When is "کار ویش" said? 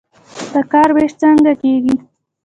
0.71-1.13